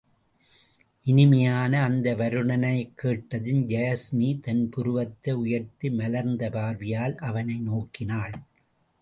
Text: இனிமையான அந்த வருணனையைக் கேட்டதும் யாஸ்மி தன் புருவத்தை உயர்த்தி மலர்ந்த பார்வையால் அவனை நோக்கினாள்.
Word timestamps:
இனிமையான 1.03 1.83
அந்த 1.83 2.15
வருணனையைக் 2.15 2.93
கேட்டதும் 2.95 3.69
யாஸ்மி 3.69 4.39
தன் 4.39 4.69
புருவத்தை 4.69 5.33
உயர்த்தி 5.33 5.91
மலர்ந்த 5.91 6.49
பார்வையால் 6.49 7.15
அவனை 7.15 7.59
நோக்கினாள். 7.59 8.33